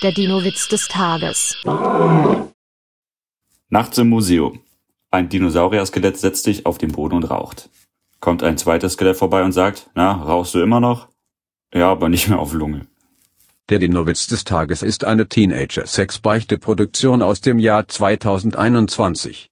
Der 0.00 0.12
Dino-Witz 0.12 0.68
des 0.68 0.86
Tages. 0.86 1.56
Nachts 3.68 3.98
im 3.98 4.08
Museum. 4.08 4.60
Ein 5.10 5.28
Dinosaurier-Skelett 5.28 6.16
setzt 6.16 6.44
sich 6.44 6.66
auf 6.66 6.78
den 6.78 6.92
Boden 6.92 7.16
und 7.16 7.24
raucht. 7.24 7.68
Kommt 8.20 8.44
ein 8.44 8.56
zweites 8.58 8.92
Skelett 8.92 9.16
vorbei 9.16 9.42
und 9.42 9.50
sagt, 9.50 9.90
na, 9.96 10.12
rauchst 10.12 10.54
du 10.54 10.60
immer 10.60 10.78
noch? 10.78 11.08
Ja, 11.74 11.90
aber 11.90 12.08
nicht 12.08 12.28
mehr 12.28 12.38
auf 12.38 12.52
Lunge. 12.52 12.86
Der 13.70 13.80
Dino-Witz 13.80 14.28
des 14.28 14.44
Tages 14.44 14.82
ist 14.82 15.02
eine 15.02 15.28
Teenager-Sex-Beichte-Produktion 15.28 17.20
aus 17.20 17.40
dem 17.40 17.58
Jahr 17.58 17.88
2021. 17.88 19.50